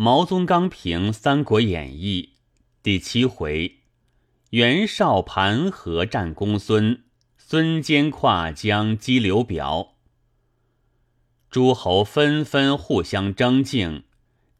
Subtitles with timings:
[0.00, 2.34] 毛宗刚评《三国演义》
[2.84, 3.78] 第七回：
[4.50, 7.02] 袁绍盘河战公孙，
[7.36, 9.96] 孙坚跨江击刘表。
[11.50, 14.04] 诸侯纷纷互相争竞，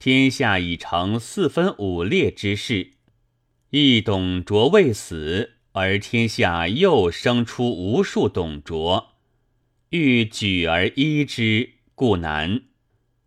[0.00, 2.94] 天下已成四分五裂之势。
[3.70, 9.12] 一董卓未死，而天下又生出无数董卓，
[9.90, 12.62] 欲举而一之，故难；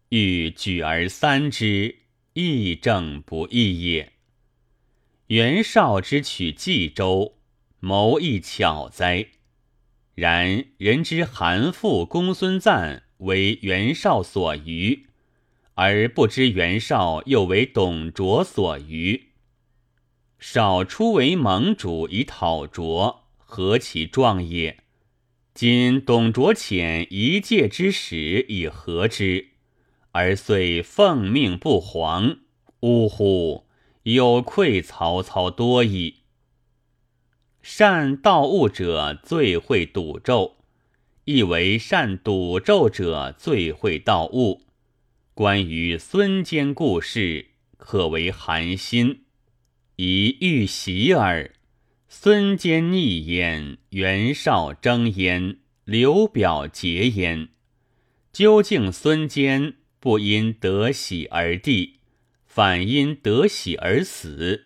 [0.09, 1.99] 欲举而三之，
[2.33, 4.13] 义正不易也。
[5.27, 7.37] 袁绍之取冀州，
[7.79, 9.27] 谋亦巧哉！
[10.15, 15.07] 然人之韩馥、公孙瓒为袁绍所余，
[15.75, 19.29] 而不知袁绍又为董卓所余。
[20.37, 24.79] 少初为盟主以讨卓，何其壮也！
[25.53, 29.50] 今董卓遣一介之使以和之，
[30.11, 32.39] 而遂奉命不还。
[32.81, 33.65] 呜呼！
[34.03, 36.21] 有愧曹操多矣。
[37.61, 40.57] 善盗物者最会赌咒，
[41.25, 44.63] 亦为善赌咒者最会盗物。
[45.35, 49.25] 关于孙坚故事，可为寒心。
[49.97, 51.53] 以欲袭耳。
[52.09, 57.49] 孙坚逆焉，袁绍争焉，刘表劫焉。
[58.33, 61.99] 究竟孙坚不因得喜而帝，
[62.45, 64.65] 反因得喜而死。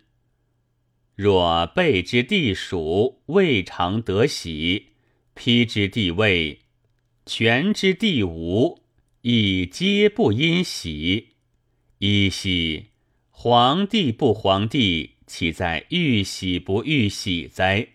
[1.16, 4.94] 若备之地属未尝得喜，
[5.36, 6.62] 披之地位，
[7.28, 8.82] 权之地无，
[9.22, 11.36] 亦皆不因喜。
[12.00, 12.88] 噫兮！
[13.30, 15.12] 皇帝不皇帝。
[15.28, 17.88] 岂在欲喜不欲喜哉？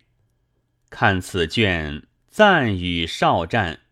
[0.91, 3.83] 看此卷，赞与少战，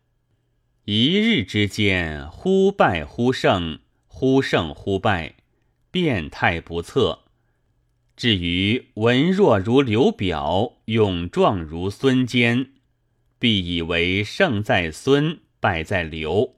[0.91, 5.34] 一日之间，忽败忽胜，忽胜忽败，
[5.91, 7.25] 变态不测。
[8.17, 12.71] 至于文弱如刘表，勇壮如孙坚，
[13.38, 16.54] 必以为胜在孙，败在刘，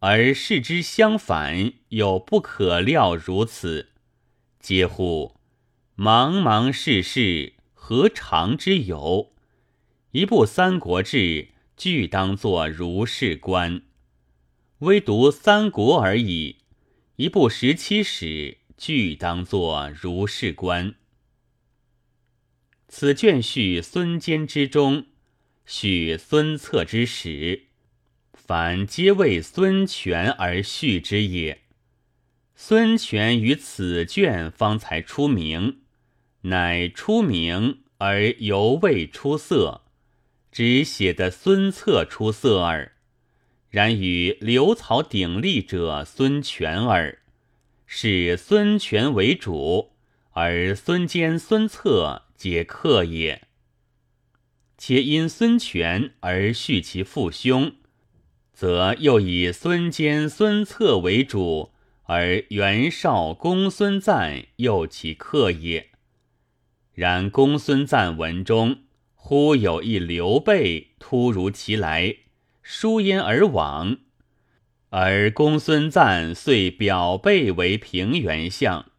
[0.00, 3.90] 而事之相反，有不可料如此，
[4.60, 5.36] 嗟乎！
[5.96, 9.30] 茫茫世事，何尝之有？
[10.10, 11.18] 一部《三国志》，
[11.76, 13.82] 俱当作如是观。
[14.78, 16.56] 唯独《三国》而已。
[17.16, 18.26] 一部《十七史》，
[18.76, 20.94] 俱当作如是观。
[22.88, 25.06] 此卷叙孙坚之中，
[25.64, 27.66] 叙孙策之始，
[28.32, 31.62] 凡皆为孙权而叙之也。
[32.56, 35.78] 孙权于此卷方才出名。
[36.44, 39.81] 乃出名而犹未出色，
[40.52, 42.92] 只写得孙策出色耳。
[43.70, 47.20] 然与刘曹鼎立者孙权耳，
[47.86, 49.92] 是孙权为主，
[50.32, 53.48] 而孙坚、孙策皆客也。
[54.76, 57.76] 且因孙权而叙其父兄，
[58.52, 65.88] 则又以孙坚、孙策为主，而袁绍、公孙瓒又其客也。
[66.92, 68.80] 然公孙瓒文中，
[69.24, 72.16] 忽有一刘备突如其来，
[72.60, 73.98] 疏焉而往，
[74.90, 78.90] 而公孙瓒遂表备为平原相，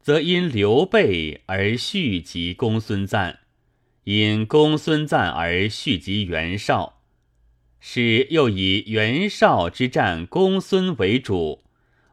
[0.00, 3.40] 则因刘备而续及公孙瓒，
[4.04, 7.02] 因公孙瓒而续及袁绍，
[7.80, 11.64] 是又以袁绍之战公孙为主，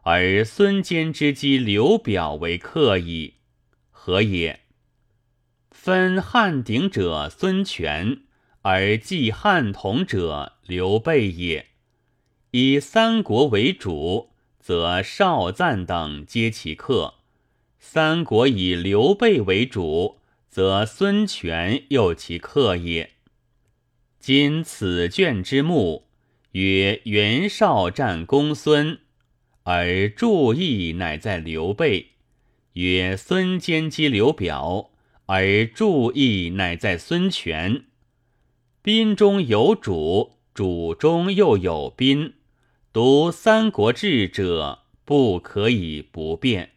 [0.01, 3.35] 而孙坚之击刘表为客矣，
[3.91, 4.61] 何也？
[5.87, 8.19] 分汉鼎者孙权，
[8.61, 11.67] 而继汉统者刘备也。
[12.51, 17.21] 以三国为主，则少赞等皆其客；
[17.79, 23.11] 三国以刘备为主，则孙权又其客也。
[24.19, 26.09] 今此卷之目
[26.51, 28.99] 曰袁绍战公孙，
[29.63, 32.07] 而注意乃在刘备；
[32.73, 34.89] 曰孙坚击刘表。
[35.27, 37.83] 而注意乃在孙权，
[38.81, 42.35] 宾中有主，主中又有宾。
[42.93, 46.76] 读《三国志》者，不可以不变。